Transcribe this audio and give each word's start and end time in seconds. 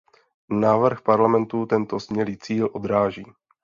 Návrh 0.49 1.01
Parlamentu 1.01 1.65
tento 1.65 1.99
smělý 1.99 2.37
cíl 2.37 2.69
odráží. 2.73 3.23